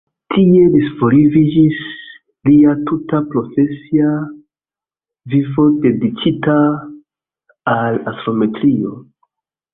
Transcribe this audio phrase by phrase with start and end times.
[0.35, 1.81] Tie disvolviĝis
[2.49, 4.15] lia tuta profesia
[5.35, 6.57] vivo dediĉita
[7.77, 8.99] al astrometrio.